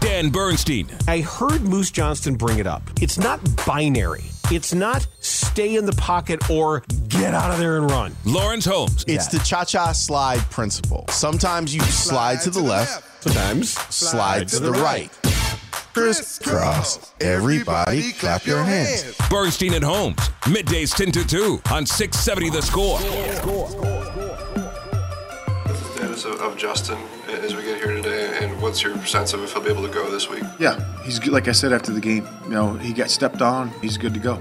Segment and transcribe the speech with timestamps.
[0.00, 0.88] Dan Bernstein.
[1.06, 2.82] I heard Moose Johnston bring it up.
[3.00, 4.24] It's not binary.
[4.50, 8.14] It's not stay in the pocket or get out of there and run.
[8.24, 9.04] Lawrence Holmes.
[9.06, 11.04] It's the cha cha slide principle.
[11.08, 15.10] Sometimes you slide, to the left, Sometimes slide to the right.
[15.94, 17.12] Crisscross.
[17.20, 19.14] Everybody clap your hands.
[19.30, 20.16] Bernstein and Holmes.
[20.42, 22.98] Middays 10 to 2 on 670 The Score.
[25.94, 27.91] status of, of Justin eh, as we get here today, and
[28.62, 30.44] what's your sense of if he'll be able to go this week?
[30.58, 31.32] Yeah, he's good.
[31.32, 33.68] Like I said after the game, you know, he got stepped on.
[33.82, 34.40] He's good to go.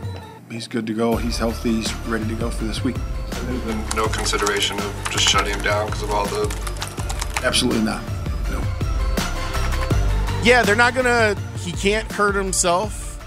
[0.49, 1.15] He's good to go.
[1.15, 1.73] He's healthy.
[1.73, 2.95] He's ready to go for this week.
[3.31, 6.43] There's been no consideration of just shutting him down because of all the.
[7.43, 8.03] Absolutely not.
[8.51, 8.59] No.
[10.43, 11.35] Yeah, they're not gonna.
[11.57, 13.19] He can't hurt himself,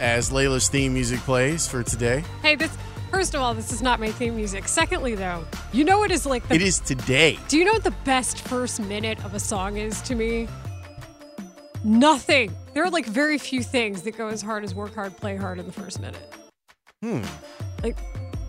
[0.00, 2.24] as Layla's theme music plays for today.
[2.40, 2.74] Hey, this
[3.12, 4.66] first of all, this is not my theme music.
[4.66, 7.38] Secondly, though, you know what is like the It is today.
[7.48, 10.48] Do you know what the best first minute of a song is to me?
[11.84, 12.54] Nothing.
[12.74, 15.58] There are like very few things that go as hard as work hard, play hard
[15.58, 16.34] in the first minute.
[17.02, 17.22] Hmm.
[17.82, 17.96] Like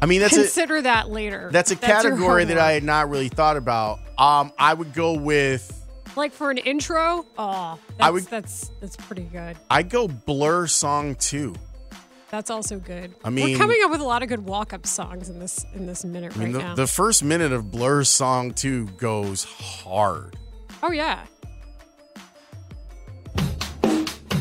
[0.01, 1.49] I mean, that's a consider that later.
[1.51, 3.99] that's a your category that I had not really thought about.
[4.17, 5.85] Um, I would go with.
[6.15, 7.25] like for an intro.
[7.37, 9.57] Oh, that's, I would- that's that's pretty good.
[9.69, 11.55] I'd go Blur song two.
[12.33, 13.13] That's also good.
[13.23, 15.63] I mean- we're coming up with a lot of good walk up songs in this
[15.75, 16.73] in this minute I mean, right the, now.
[16.73, 20.35] the first minute of Blur's song two goes hard.
[20.81, 21.25] oh yeah,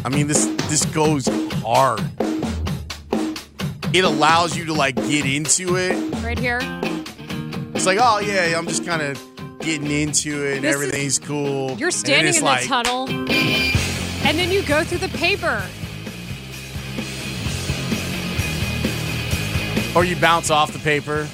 [0.07, 1.29] I mean, this this goes
[1.63, 2.01] hard.
[3.93, 5.93] It allows you to like get into it.
[6.25, 6.61] right here.
[7.75, 9.21] It's like, oh yeah, I'm just kind of
[9.61, 11.73] getting into it, and This is- everything's cool.
[11.73, 15.63] You're standing in like, the tunnel, and then you go through the paper.
[19.95, 21.29] Or you bounce off the paper.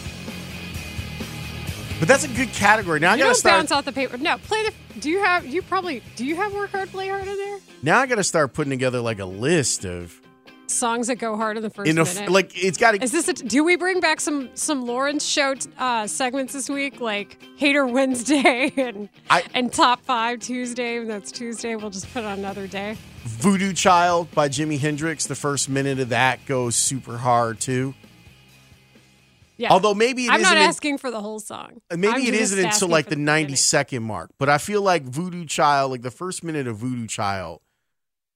[1.98, 3.00] But that's a good category.
[3.00, 3.58] Now I you gotta don't start.
[3.58, 4.16] bounce off the paper.
[4.19, 4.72] No, play the.
[5.00, 5.46] Do you have?
[5.46, 6.02] You probably.
[6.16, 7.58] Do you have work hard, play hard in there?
[7.82, 10.20] Now I gotta start putting together like a list of
[10.68, 12.30] Songs that go hard in the first in a minute.
[12.30, 13.02] like it's got to.
[13.02, 13.26] Is this?
[13.28, 17.86] A, do we bring back some some Lawrence show uh, segments this week, like Hater
[17.86, 21.02] Wednesday and I- and Top Five Tuesday?
[21.02, 22.97] Though it's Tuesday, we'll just put it on another day.
[23.24, 25.26] Voodoo Child by Jimi Hendrix.
[25.26, 27.94] The first minute of that goes super hard too.
[29.58, 29.70] Yeah.
[29.72, 31.80] Although maybe it I'm not isn't in- asking for the whole song.
[31.91, 35.02] Maybe I'm it isn't until like for the 90 second mark, but I feel like
[35.02, 37.60] Voodoo Child, like the first minute of Voodoo Child,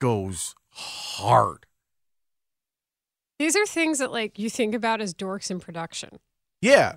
[0.01, 1.65] goes hard.
[3.39, 6.19] These are things that like you think about as dorks in production.
[6.61, 6.97] Yeah.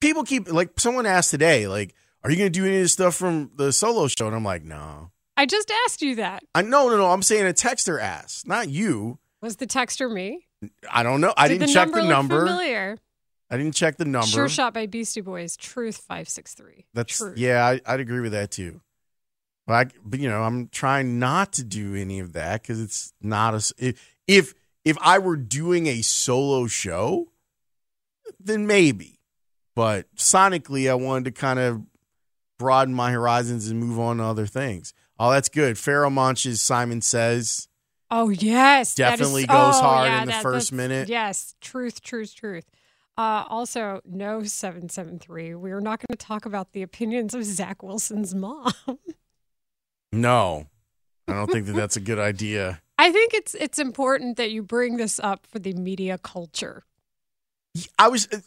[0.00, 3.14] People keep like someone asked today, like, are you gonna do any of this stuff
[3.14, 4.26] from the solo show?
[4.26, 5.10] And I'm like, no.
[5.36, 6.42] I just asked you that.
[6.54, 7.10] I no no no.
[7.10, 9.18] I'm saying a texter asked, not you.
[9.42, 10.45] Was the texter me?
[10.90, 11.34] I don't know.
[11.36, 12.46] I Did didn't the check number the look number.
[12.46, 12.98] Familiar.
[13.50, 14.26] I didn't check the number.
[14.26, 15.56] Sure shot by Beastie Boys.
[15.56, 16.86] Truth five six three.
[16.94, 17.38] That's Truth.
[17.38, 18.80] yeah, I, I'd agree with that too.
[19.66, 23.12] But, I, but you know, I'm trying not to do any of that because it's
[23.20, 27.28] not a If, if if I were doing a solo show,
[28.40, 29.18] then maybe.
[29.74, 31.82] But sonically, I wanted to kind of
[32.58, 34.94] broaden my horizons and move on to other things.
[35.18, 35.76] Oh, that's good.
[35.76, 37.68] Pharoahe Monch's Simon Says.
[38.10, 41.08] Oh yes, that is- Definitely goes oh, hard yeah, in the that- first minute.
[41.08, 42.64] Yes, truth, truth, truth.
[43.18, 45.54] Uh, also, no seven seven three.
[45.54, 48.72] We are not going to talk about the opinions of Zach Wilson's mom.
[50.12, 50.66] No,
[51.28, 52.80] I don't think that that's a good idea.
[52.98, 56.84] I think it's it's important that you bring this up for the media culture.
[57.98, 58.38] I was uh,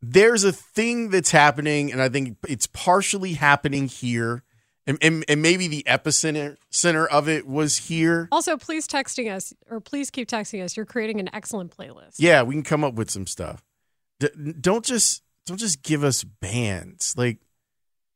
[0.00, 4.42] there's a thing that's happening, and I think it's partially happening here,
[4.86, 8.28] and, and, and maybe the epicenter center of it was here.
[8.32, 10.76] Also, please texting us or please keep texting us.
[10.76, 12.16] You're creating an excellent playlist.
[12.18, 13.62] Yeah, we can come up with some stuff.
[14.20, 14.28] D-
[14.60, 17.38] don't just don't just give us bands like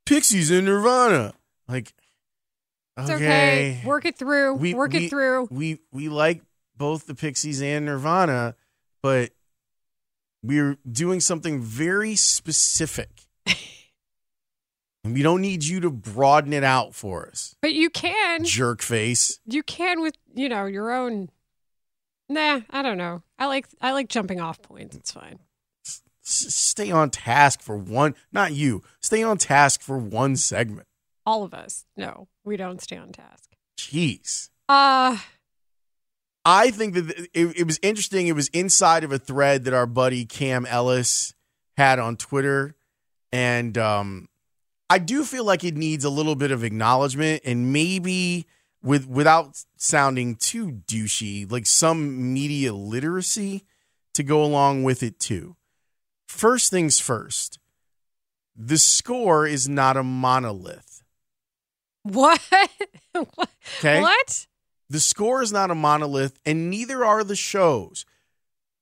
[0.07, 1.35] Pixies and Nirvana.
[1.69, 1.93] Like
[2.97, 3.79] It's okay.
[3.79, 3.83] Okay.
[3.85, 4.55] Work it through.
[4.55, 5.49] We- Work we- it through.
[5.51, 6.43] We we like
[6.77, 8.55] both the Pixies and Nirvana,
[9.03, 9.31] but
[10.43, 13.09] we're doing something very specific.
[15.15, 17.57] we don't need you to broaden it out for us.
[17.61, 18.45] But you can.
[18.45, 19.41] Jerk face.
[19.47, 21.31] You can with you know your own.
[22.29, 23.23] Nah, I don't know.
[23.39, 24.97] I like I like jumping off points.
[24.97, 25.39] It's fine.
[25.87, 28.83] S- stay on task for one not you.
[29.01, 30.87] Stay on task for one segment.
[31.25, 31.85] All of us.
[31.97, 33.51] No, we don't stay on task.
[33.79, 34.51] Jeez.
[34.69, 35.19] Uh
[36.45, 38.29] I think that it, it was interesting.
[38.29, 41.35] It was inside of a thread that our buddy Cam Ellis
[41.77, 42.77] had on Twitter,
[43.33, 44.29] and um,
[44.89, 48.47] I do feel like it needs a little bit of acknowledgement, and maybe
[48.83, 53.65] with without sounding too douchey, like some media literacy
[54.15, 55.57] to go along with it too.
[56.29, 57.59] First things first,
[58.55, 61.03] the score is not a monolith.
[62.03, 62.41] what?
[63.13, 63.51] what?
[63.79, 64.47] Okay, What?
[64.89, 68.05] the score is not a monolith, and neither are the shows.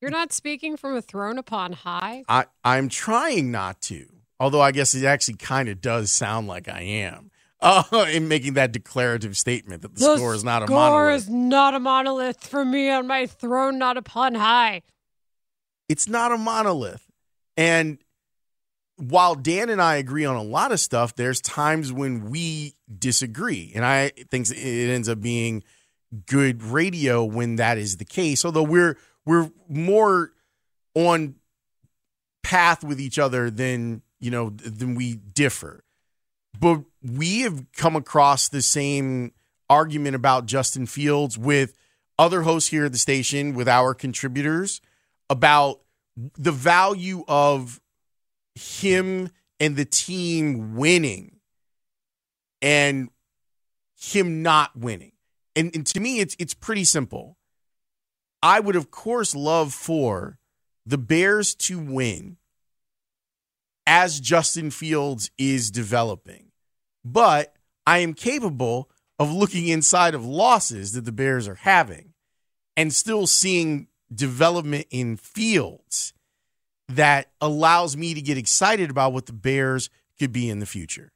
[0.00, 2.24] You're not speaking from a throne upon high?
[2.28, 4.06] I, I'm trying not to,
[4.44, 7.30] although I guess it actually kind of does sound like I am
[7.62, 11.22] uh, in making that declarative statement that the, score is not a score monolith.
[11.22, 14.82] is not a monolith for me on my throne, not upon high.
[15.88, 17.06] It's not a monolith.
[17.56, 17.98] And
[18.96, 23.72] while Dan and I agree on a lot of stuff, there's times when we disagree.
[23.74, 25.64] And I think it ends up being
[26.26, 28.44] good radio when that is the case.
[28.44, 30.32] Although we're we're more
[30.94, 31.36] on
[32.42, 35.84] path with each other than, you know, then we differ.
[36.58, 39.32] But we have come across the same
[39.68, 41.74] argument about Justin Fields with
[42.18, 44.80] other hosts here at the station, with our contributors,
[45.28, 45.80] about
[46.16, 47.80] the value of
[48.54, 51.40] him and the team winning
[52.62, 53.10] and
[54.00, 55.12] him not winning.
[55.56, 57.36] And, and to me, it's it's pretty simple.
[58.42, 60.38] I would, of course, love for
[60.84, 62.36] the Bears to win
[63.86, 66.50] as Justin Fields is developing.
[67.04, 67.54] But
[67.86, 72.14] I am capable of looking inside of losses that the Bears are having
[72.76, 76.12] and still seeing development in Fields
[76.88, 79.88] that allows me to get excited about what the Bears
[80.18, 81.12] could be in the future.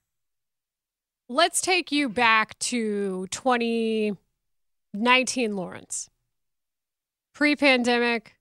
[1.28, 6.08] Let's take you back to 2019 Lawrence.
[7.34, 8.37] Pre pandemic.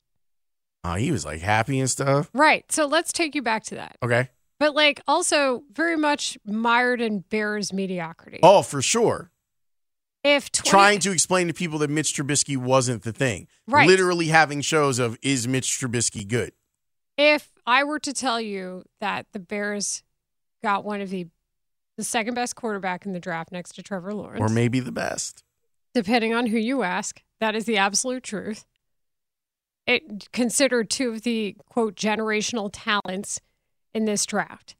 [0.83, 2.29] Uh, he was like happy and stuff.
[2.33, 2.69] Right.
[2.71, 3.97] So let's take you back to that.
[4.03, 4.29] Okay.
[4.59, 8.39] But like also very much mired in Bears mediocrity.
[8.43, 9.31] Oh, for sure.
[10.23, 13.47] If 20, Trying to explain to people that Mitch Trubisky wasn't the thing.
[13.67, 13.87] Right.
[13.87, 16.51] Literally having shows of is Mitch Trubisky good?
[17.19, 20.03] if I were to tell you that the Bears
[20.63, 21.27] got one of the
[21.97, 25.43] the second best quarterback in the draft next to Trevor Lawrence, Or maybe the best.
[25.95, 28.65] depending on who you ask, that is the absolute truth.
[29.87, 33.39] It considered two of the quote generational talents
[33.93, 34.75] in this draft.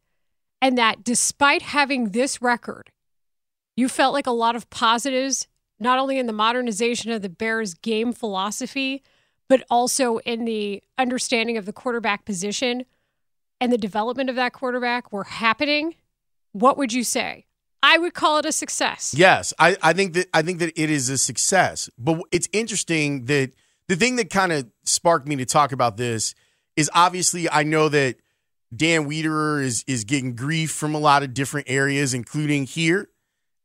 [0.62, 2.92] And that despite having this record,
[3.75, 5.48] you felt like a lot of positives,
[5.80, 9.01] not only in the modernization of the Bears game philosophy,
[9.48, 12.86] but also in the understanding of the quarterback position
[13.62, 15.95] and the development of that quarterback were happening.
[16.51, 17.45] What would you say?
[17.81, 19.13] I would call it a success.
[19.15, 21.90] Yes, I, I think that I think that it is a success.
[21.97, 23.52] But it's interesting that
[23.87, 26.35] the thing that kind of sparked me to talk about this
[26.75, 28.17] is obviously I know that
[28.75, 33.09] Dan Wiederer is is getting grief from a lot of different areas, including here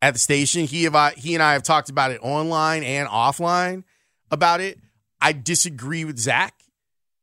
[0.01, 0.67] at the station.
[0.67, 3.85] He have I, he and I have talked about it online and offline
[4.31, 4.79] about it.
[5.21, 6.55] I disagree with Zach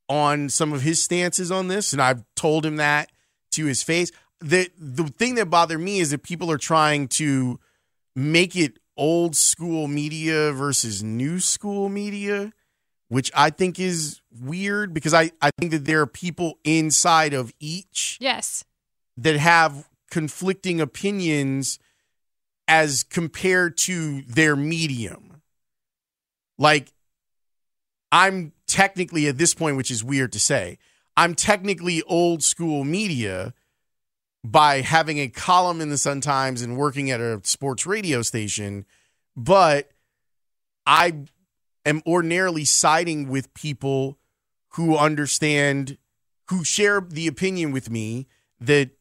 [0.07, 3.11] on some of his stances on this, and I've told him that
[3.51, 4.11] to his face.
[4.41, 7.59] The the thing that bothered me is that people are trying to
[8.15, 12.51] make it old school media versus new school media,
[13.09, 17.51] which I think is weird because I, I think that there are people inside of
[17.59, 18.63] each Yes.
[19.17, 21.79] that have conflicting opinions
[22.67, 25.41] as compared to their medium.
[26.57, 26.93] Like,
[28.11, 30.77] I'm technically at this point, which is weird to say,
[31.17, 33.53] I'm technically old school media
[34.43, 38.85] by having a column in the Sun Times and working at a sports radio station,
[39.35, 39.89] but
[40.85, 41.23] I
[41.85, 44.17] am ordinarily siding with people
[44.73, 45.97] who understand,
[46.49, 48.27] who share the opinion with me
[48.59, 48.91] that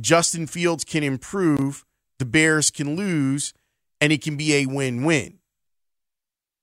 [0.00, 1.84] Justin Fields can improve,
[2.18, 3.52] the Bears can lose,
[4.00, 5.38] and it can be a win-win.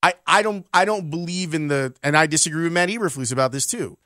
[0.01, 3.53] I, I don't I don't believe in the and I disagree with Matt Eberflus about
[3.53, 3.97] this too.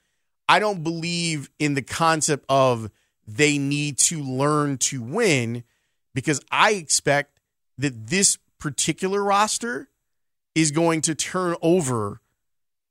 [0.47, 2.91] I don't believe in the concept of
[3.27, 5.63] they need to learn to win
[6.13, 7.39] because I expect
[7.79, 9.89] that this particular roster
[10.57, 12.19] is going to turn over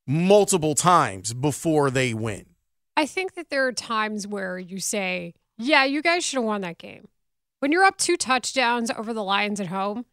[0.06, 2.46] multiple times before they win.
[2.96, 6.60] I think that there are times where you say, yeah, you guys should have won
[6.60, 7.08] that game.
[7.58, 10.06] When you're up two touchdowns over the Lions at home,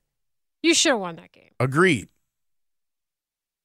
[0.63, 1.51] you should have won that game.
[1.59, 2.07] Agreed.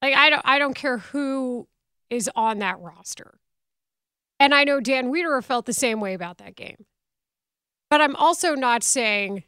[0.02, 1.66] Like I don't I don't care who
[2.10, 3.38] is on that roster.
[4.38, 6.84] And I know Dan Wiederer felt the same way about that game.
[7.88, 9.44] But I'm also not saying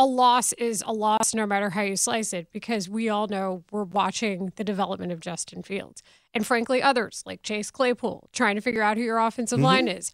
[0.00, 3.64] a loss is a loss no matter how you slice it, because we all know
[3.70, 6.02] we're watching the development of Justin Fields.
[6.32, 9.66] And frankly, others like Chase Claypool trying to figure out who your offensive mm-hmm.
[9.66, 10.10] line is.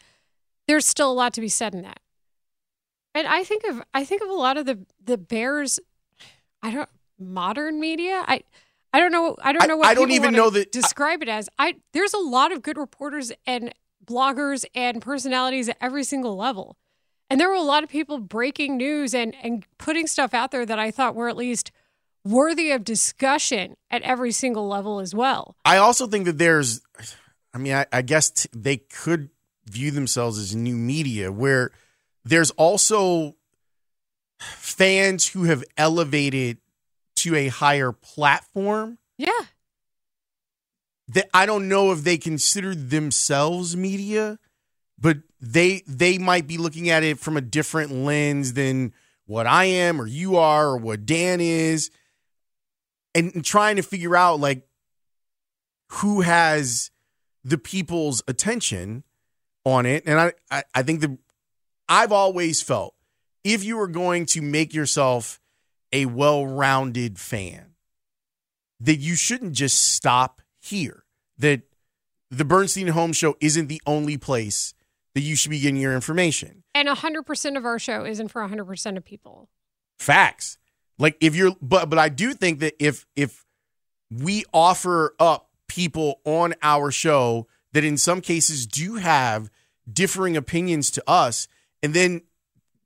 [0.67, 2.01] There's still a lot to be said in that.
[3.15, 5.79] And I think of I think of a lot of the the Bears
[6.63, 8.25] I don't modern media.
[8.27, 8.43] I
[8.93, 11.29] I don't know I don't know what I, I don't even know that describe it
[11.29, 11.49] as.
[11.61, 13.73] I there's a lot of good reporters and
[14.05, 16.77] bloggers and personalities at every single level.
[17.29, 20.65] And there were a lot of people breaking news and, and putting stuff out there
[20.65, 21.73] that I thought were at least
[22.25, 25.57] worthy of discussion at every single level as well.
[25.65, 26.81] I also think that there's,
[27.55, 29.31] I mean, I, I guess t- they could
[29.69, 31.73] view themselves as new media where
[32.25, 33.37] there's also
[34.41, 36.59] fans who have elevated
[37.17, 38.99] to a higher platform.
[39.19, 39.31] Yeah.
[41.09, 44.39] That I don't know if they consider themselves media,
[44.99, 48.93] but they they might be looking at it from a different lens than
[49.27, 51.91] what I am or you are or what Dan is
[53.15, 54.67] and, and trying to figure out like
[55.89, 56.91] who has
[57.45, 59.05] the people's attention
[59.65, 60.05] on it.
[60.07, 61.17] And I, I, I think that
[61.89, 62.95] I've always felt
[63.45, 65.41] if you are going to make yourself
[65.93, 67.75] a well-rounded fan
[68.81, 71.05] that you shouldn't just stop here
[71.39, 71.63] that
[72.31, 74.75] the Bernstein Holmes Show isn't the only place
[75.17, 76.63] that you should be getting your information.
[76.75, 79.49] And 100% of our show isn't for 100% of people.
[79.99, 80.59] Facts.
[80.99, 83.47] Like if you're but but I do think that if if
[84.11, 89.51] we offer up people on our show that in some cases do have
[89.91, 91.49] differing opinions to us
[91.83, 92.21] and then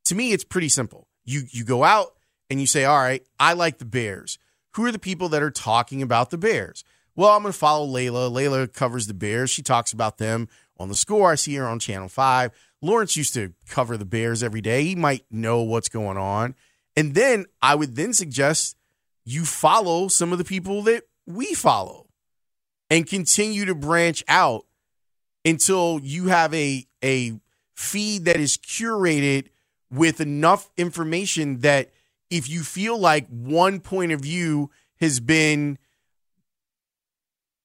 [0.05, 1.09] to me it's pretty simple.
[1.25, 2.15] You you go out
[2.49, 4.39] and you say, "All right, I like the Bears.
[4.77, 6.85] Who are the people that are talking about the Bears?"
[7.17, 8.31] Well, I'm going to follow Layla.
[8.31, 9.51] Layla covers the Bears.
[9.51, 10.49] She talks about them
[10.81, 11.31] on the score.
[11.31, 12.51] I see her on Channel 5.
[12.83, 14.83] Lawrence used to cover the Bears every day.
[14.85, 16.55] He might know what's going on.
[16.97, 18.77] And then I would then suggest
[19.25, 22.07] you follow some of the people that we follow
[22.89, 24.65] and continue to branch out
[25.45, 27.39] until you have a a
[27.75, 29.49] feed that is curated
[29.91, 31.93] with enough information that
[32.31, 34.71] if you feel like one point of view
[35.01, 35.79] has been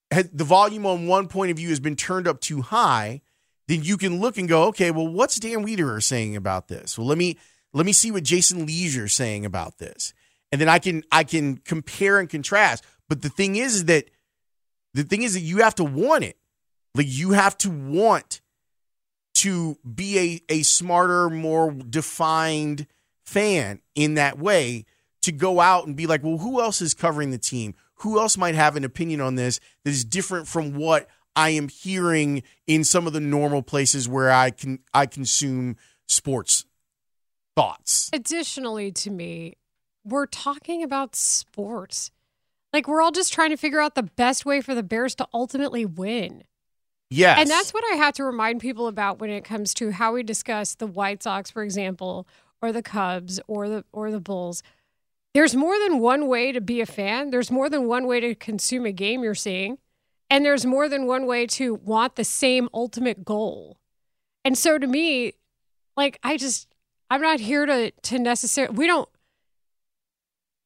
[0.09, 3.21] the volume on one point of view has been turned up too high,
[3.67, 6.97] then you can look and go, okay, well, what's Dan Wiederer saying about this?
[6.97, 7.37] Well, let me
[7.73, 10.13] let me see what Jason Lieser saying about this,
[10.51, 12.83] and then I can I can compare and contrast.
[13.09, 14.09] But the thing is, is that
[14.93, 16.37] the thing is that you have to want it.
[16.95, 18.41] Like you have to want
[19.35, 22.87] to be a, a smarter, more defined
[23.25, 24.85] fan in that way
[25.23, 27.75] to go out and be like, well, who else is covering the team?
[27.99, 31.67] Who else might have an opinion on this that is different from what I am
[31.67, 36.65] hearing in some of the normal places where I can I consume sports
[37.55, 38.09] thoughts.
[38.13, 39.55] Additionally to me,
[40.03, 42.11] we're talking about sports.
[42.71, 45.27] Like we're all just trying to figure out the best way for the Bears to
[45.33, 46.43] ultimately win.
[47.09, 47.39] Yes.
[47.39, 50.23] And that's what I have to remind people about when it comes to how we
[50.23, 52.27] discuss the White Sox, for example,
[52.61, 54.63] or the Cubs or the or the Bulls
[55.35, 57.29] there's more than one way to be a fan.
[57.29, 59.77] There's more than one way to consume a game you're seeing.
[60.29, 63.77] And there's more than one way to want the same ultimate goal.
[64.45, 65.33] And so to me,
[65.97, 66.69] like I just
[67.09, 69.09] I'm not here to to necessarily we don't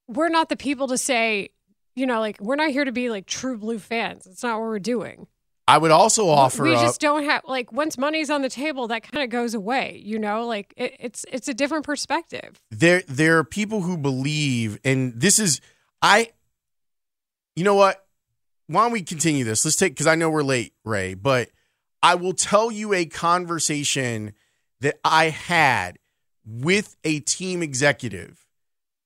[0.07, 1.49] we're not the people to say,
[1.95, 4.27] you know, like we're not here to be like true blue fans.
[4.27, 5.25] It's not what we're doing.
[5.69, 6.63] I would also offer.
[6.63, 10.01] We just don't have like once money's on the table, that kind of goes away.
[10.03, 12.59] You know, like it, it's it's a different perspective.
[12.71, 15.61] There there are people who believe, and this is
[16.01, 16.31] I.
[17.55, 18.03] You know what?
[18.65, 19.63] Why don't we continue this?
[19.63, 21.49] Let's take because I know we're late, Ray, but
[22.01, 24.33] I will tell you a conversation
[24.81, 25.99] that I had
[26.45, 28.47] with a team executive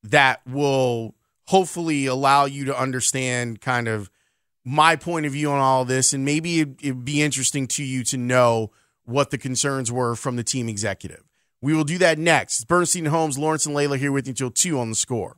[0.03, 1.15] that will
[1.47, 4.09] hopefully allow you to understand kind of
[4.65, 8.03] my point of view on all this, and maybe it, it'd be interesting to you
[8.05, 8.71] to know
[9.05, 11.23] what the concerns were from the team executive.
[11.61, 12.55] We will do that next.
[12.55, 15.37] It's Bernstein Holmes, Lawrence, and Layla here with you until 2 on the score.